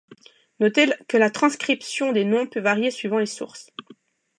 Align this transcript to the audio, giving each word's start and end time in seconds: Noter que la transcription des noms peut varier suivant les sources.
Noter 0.59 0.87
que 1.07 1.17
la 1.17 1.29
transcription 1.29 2.11
des 2.11 2.25
noms 2.25 2.47
peut 2.47 2.59
varier 2.59 2.89
suivant 2.89 3.19
les 3.19 3.27
sources. 3.27 3.69